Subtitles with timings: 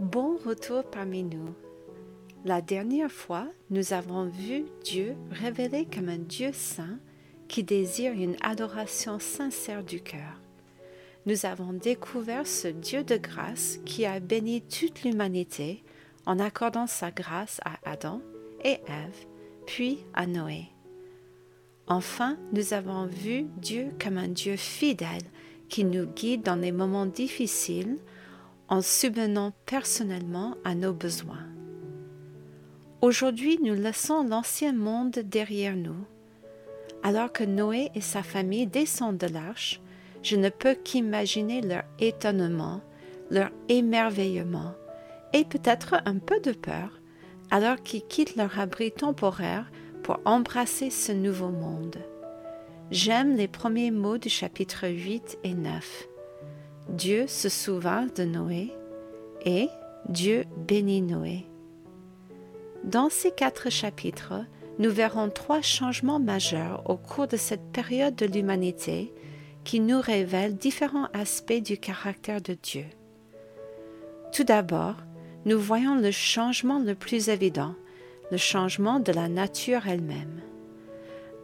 [0.00, 1.54] Bon retour parmi nous.
[2.46, 6.98] La dernière fois, nous avons vu Dieu révélé comme un Dieu saint
[7.48, 10.40] qui désire une adoration sincère du cœur.
[11.26, 15.84] Nous avons découvert ce Dieu de grâce qui a béni toute l'humanité
[16.24, 18.22] en accordant sa grâce à Adam
[18.64, 19.26] et Ève,
[19.66, 20.68] puis à Noé.
[21.88, 25.28] Enfin, nous avons vu Dieu comme un Dieu fidèle
[25.68, 27.98] qui nous guide dans les moments difficiles
[28.70, 31.46] en subvenant personnellement à nos besoins.
[33.02, 36.06] Aujourd'hui, nous laissons l'ancien monde derrière nous.
[37.02, 39.80] Alors que Noé et sa famille descendent de l'arche,
[40.22, 42.80] je ne peux qu'imaginer leur étonnement,
[43.30, 44.74] leur émerveillement
[45.32, 47.00] et peut-être un peu de peur
[47.50, 49.70] alors qu'ils quittent leur abri temporaire
[50.02, 51.96] pour embrasser ce nouveau monde.
[52.90, 56.09] J'aime les premiers mots du chapitre 8 et 9.
[56.90, 58.72] Dieu se souvint de Noé
[59.46, 59.68] et
[60.08, 61.46] Dieu bénit Noé.
[62.82, 64.44] Dans ces quatre chapitres,
[64.80, 69.14] nous verrons trois changements majeurs au cours de cette période de l'humanité
[69.62, 72.86] qui nous révèlent différents aspects du caractère de Dieu.
[74.32, 74.96] Tout d'abord,
[75.46, 77.76] nous voyons le changement le plus évident,
[78.32, 80.40] le changement de la nature elle-même.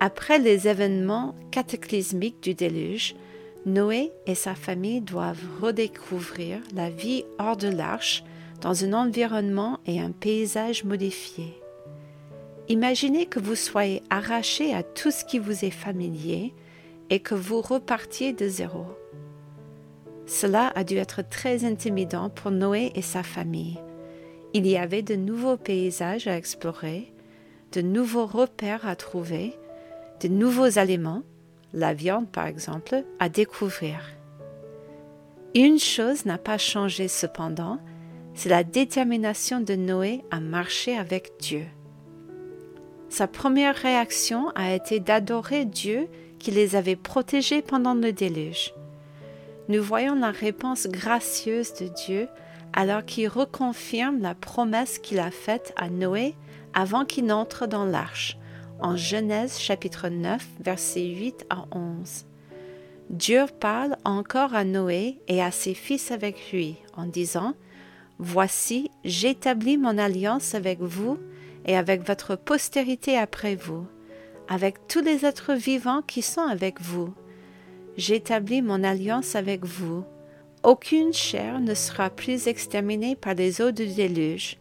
[0.00, 3.14] Après les événements cataclysmiques du déluge,
[3.66, 8.22] Noé et sa famille doivent redécouvrir la vie hors de l'arche
[8.60, 11.60] dans un environnement et un paysage modifiés.
[12.68, 16.54] Imaginez que vous soyez arraché à tout ce qui vous est familier
[17.10, 18.86] et que vous repartiez de zéro.
[20.26, 23.78] Cela a dû être très intimidant pour Noé et sa famille.
[24.54, 27.12] Il y avait de nouveaux paysages à explorer,
[27.72, 29.54] de nouveaux repères à trouver,
[30.22, 31.22] de nouveaux aliments
[31.74, 34.00] la viande par exemple, à découvrir.
[35.54, 37.78] Une chose n'a pas changé cependant,
[38.32, 41.66] c'est la détermination de Noé à marcher avec Dieu.
[43.08, 46.08] Sa première réaction a été d'adorer Dieu
[46.38, 48.74] qui les avait protégés pendant le déluge.
[49.68, 52.28] Nous voyons la réponse gracieuse de Dieu
[52.72, 56.34] alors qu'il reconfirme la promesse qu'il a faite à Noé
[56.74, 58.36] avant qu'il n'entre dans l'arche,
[58.80, 62.26] en Genèse chapitre 9, versets 8 à 11.
[63.10, 67.54] Dieu parle encore à Noé et à ses fils avec lui en disant
[68.18, 71.18] Voici, j'établis mon alliance avec vous
[71.66, 73.86] et avec votre postérité après vous,
[74.48, 77.12] avec tous les êtres vivants qui sont avec vous.
[77.96, 80.04] J'établis mon alliance avec vous.
[80.62, 84.56] Aucune chair ne sera plus exterminée par les eaux du déluge,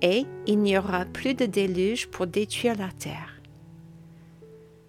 [0.00, 3.41] et il n'y aura plus de déluge pour détruire la terre.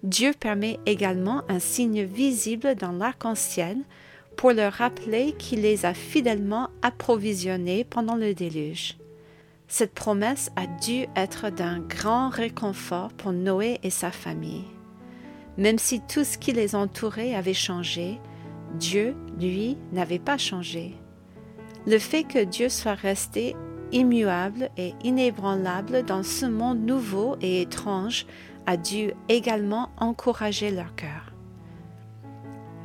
[0.04, 3.78] Dieu permet également un signe visible dans l'arc-en-ciel
[4.36, 8.98] pour leur rappeler qu'il les a fidèlement approvisionnés pendant le déluge.
[9.66, 14.66] Cette promesse a dû être d'un grand réconfort pour Noé et sa famille.
[15.56, 18.20] Même si tout ce qui les entourait avait changé,
[18.74, 20.94] Dieu, lui, n'avait pas changé.
[21.86, 23.56] Le fait que Dieu soit resté
[23.90, 28.26] immuable et inébranlable dans ce monde nouveau et étrange
[28.66, 31.32] a dû également encourager leur cœur.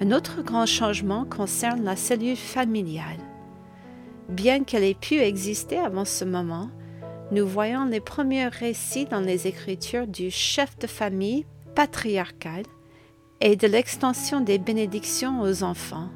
[0.01, 3.19] Un autre grand changement concerne la cellule familiale.
[4.29, 6.69] Bien qu'elle ait pu exister avant ce moment,
[7.31, 11.45] nous voyons les premiers récits dans les Écritures du chef de famille
[11.75, 12.63] patriarcal
[13.41, 16.09] et de l'extension des bénédictions aux enfants.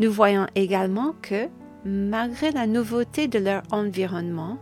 [0.00, 1.48] Nous voyons également que,
[1.84, 4.58] malgré la nouveauté de leur environnement,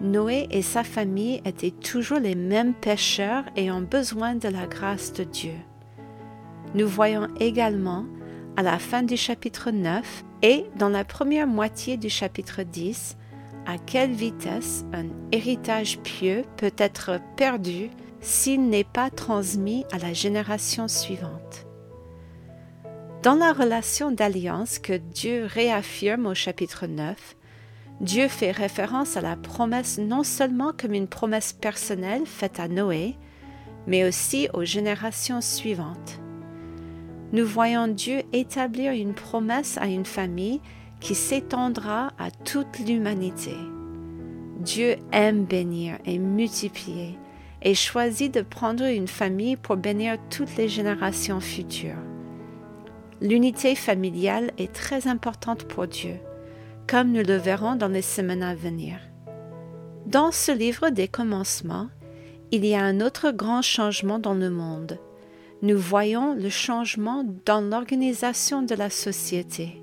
[0.00, 5.24] Noé et sa famille étaient toujours les mêmes pécheurs ayant besoin de la grâce de
[5.24, 5.54] Dieu.
[6.74, 8.06] Nous voyons également,
[8.56, 13.16] à la fin du chapitre 9 et dans la première moitié du chapitre 10,
[13.66, 17.90] à quelle vitesse un héritage pieux peut être perdu
[18.20, 21.66] s'il n'est pas transmis à la génération suivante.
[23.22, 27.36] Dans la relation d'alliance que Dieu réaffirme au chapitre 9,
[28.00, 33.14] Dieu fait référence à la promesse non seulement comme une promesse personnelle faite à Noé,
[33.86, 36.18] mais aussi aux générations suivantes.
[37.32, 40.62] Nous voyons Dieu établir une promesse à une famille
[40.98, 43.54] qui s'étendra à toute l'humanité.
[44.60, 47.18] Dieu aime bénir et multiplier
[47.62, 51.92] et choisit de prendre une famille pour bénir toutes les générations futures.
[53.20, 56.18] L'unité familiale est très importante pour Dieu
[56.90, 58.98] comme nous le verrons dans les semaines à venir.
[60.06, 61.88] Dans ce livre des commencements,
[62.50, 64.98] il y a un autre grand changement dans le monde.
[65.62, 69.80] Nous voyons le changement dans l'organisation de la société.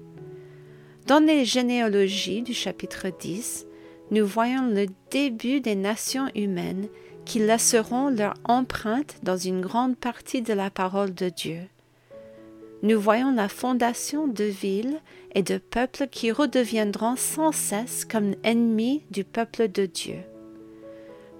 [1.06, 3.66] Dans les généalogies du chapitre 10,
[4.12, 6.90] nous voyons le début des nations humaines
[7.24, 11.70] qui laisseront leur empreinte dans une grande partie de la parole de Dieu.
[12.84, 15.00] Nous voyons la fondation de villes
[15.34, 20.20] et de peuples qui redeviendront sans cesse comme ennemis du peuple de Dieu.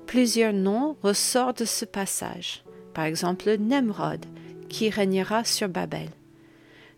[0.08, 2.64] Plusieurs noms ressortent de ce passage,
[2.94, 4.26] par exemple Nemrod,
[4.68, 6.10] qui régnera sur Babel.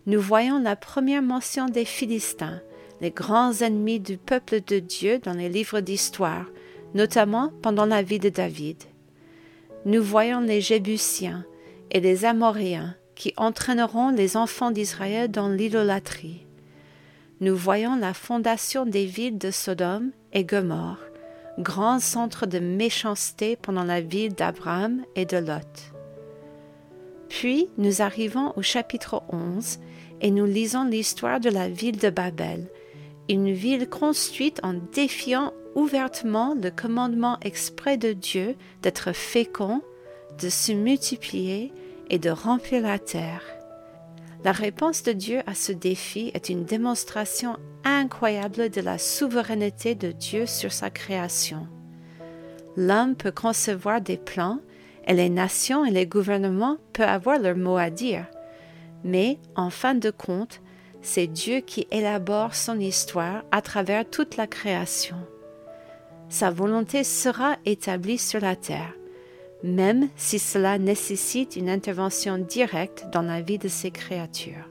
[0.05, 2.61] Nous voyons la première mention des Philistins,
[3.01, 6.45] les grands ennemis du peuple de Dieu dans les livres d'histoire,
[6.93, 8.77] notamment pendant la vie de David.
[9.85, 11.45] Nous voyons les Jébusiens
[11.91, 16.45] et les Amoréens qui entraîneront les enfants d'Israël dans l'idolâtrie.
[17.41, 21.01] Nous voyons la fondation des villes de Sodome et Gomorre,
[21.59, 25.91] grands centres de méchanceté pendant la vie d'Abraham et de Lot.
[27.27, 29.79] Puis nous arrivons au chapitre 11
[30.21, 32.67] et nous lisons l'histoire de la ville de Babel,
[33.27, 39.81] une ville construite en défiant ouvertement le commandement exprès de Dieu d'être fécond,
[40.41, 41.73] de se multiplier
[42.09, 43.41] et de remplir la terre.
[44.43, 50.11] La réponse de Dieu à ce défi est une démonstration incroyable de la souveraineté de
[50.11, 51.67] Dieu sur sa création.
[52.77, 54.59] L'homme peut concevoir des plans
[55.05, 58.25] et les nations et les gouvernements peuvent avoir leur mot à dire.
[59.03, 60.61] Mais, en fin de compte,
[61.01, 65.17] c'est Dieu qui élabore son histoire à travers toute la création.
[66.29, 68.93] Sa volonté sera établie sur la terre,
[69.63, 74.69] même si cela nécessite une intervention directe dans la vie de ses créatures.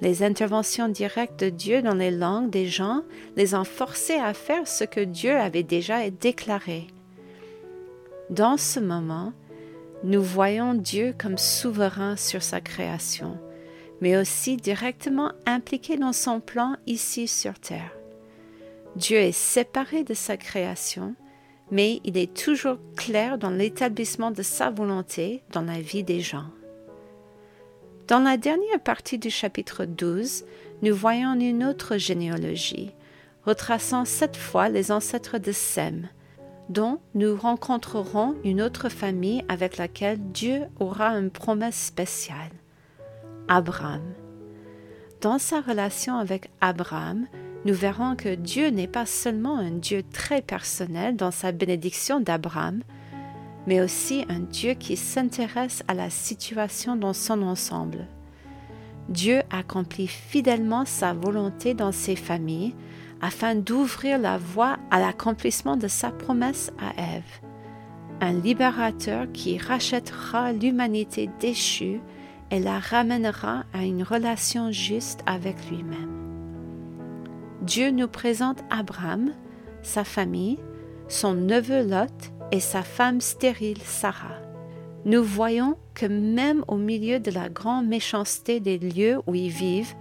[0.00, 3.02] Les interventions directes de Dieu dans les langues des gens
[3.36, 6.86] les ont forcés à faire ce que Dieu avait déjà déclaré.
[8.30, 9.32] Dans ce moment,
[10.04, 13.38] nous voyons Dieu comme souverain sur sa création
[14.00, 17.92] mais aussi directement impliqué dans son plan ici sur Terre.
[18.96, 21.14] Dieu est séparé de sa création,
[21.70, 26.46] mais il est toujours clair dans l'établissement de sa volonté dans la vie des gens.
[28.06, 30.44] Dans la dernière partie du chapitre 12,
[30.82, 32.92] nous voyons une autre généalogie,
[33.44, 36.08] retraçant cette fois les ancêtres de Sem,
[36.70, 42.52] dont nous rencontrerons une autre famille avec laquelle Dieu aura une promesse spéciale.
[43.48, 44.02] Abraham.
[45.20, 47.26] Dans sa relation avec Abraham,
[47.64, 52.82] nous verrons que Dieu n'est pas seulement un Dieu très personnel dans sa bénédiction d'Abraham,
[53.66, 58.06] mais aussi un Dieu qui s'intéresse à la situation dans son ensemble.
[59.08, 62.74] Dieu accomplit fidèlement sa volonté dans ses familles
[63.20, 67.40] afin d'ouvrir la voie à l'accomplissement de sa promesse à Ève,
[68.20, 72.00] un libérateur qui rachètera l'humanité déchue
[72.50, 76.17] et la ramènera à une relation juste avec lui-même.
[77.68, 79.34] Dieu nous présente Abraham,
[79.82, 80.58] sa famille,
[81.06, 84.38] son neveu Lot et sa femme stérile Sarah.
[85.04, 89.92] Nous voyons que même au milieu de la grande méchanceté des lieux où ils vivent,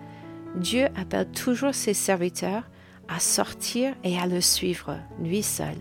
[0.56, 2.64] Dieu appelle toujours ses serviteurs
[3.10, 5.76] à sortir et à le suivre, lui seul.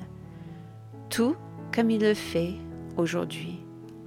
[1.08, 1.36] Tout
[1.72, 2.54] comme il le fait
[2.96, 3.60] aujourd'hui.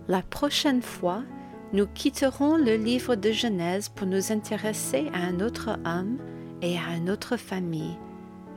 [0.09, 1.23] La prochaine fois,
[1.71, 6.17] nous quitterons le livre de Genèse pour nous intéresser à un autre homme
[6.61, 7.97] et à une autre famille,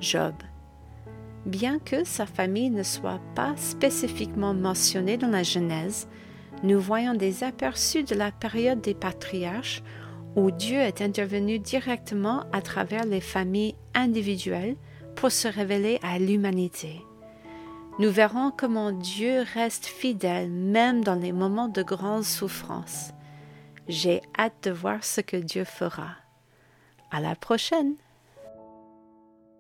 [0.00, 0.34] Job.
[1.46, 6.08] Bien que sa famille ne soit pas spécifiquement mentionnée dans la Genèse,
[6.62, 9.82] nous voyons des aperçus de la période des patriarches
[10.36, 14.77] où Dieu est intervenu directement à travers les familles individuelles
[15.17, 17.03] pour se révéler à l'humanité.
[17.98, 23.12] Nous verrons comment Dieu reste fidèle même dans les moments de grande souffrance.
[23.88, 26.21] J'ai hâte de voir ce que Dieu fera.
[27.14, 27.94] À la prochaine!